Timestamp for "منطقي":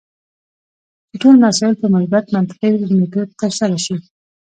2.35-2.69